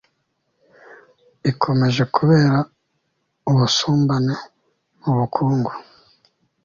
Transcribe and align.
ikomeje 1.51 2.03
kubera 2.15 2.57
ubusumbane 3.49 4.35
mu 5.03 5.11
bukungu 5.17 5.71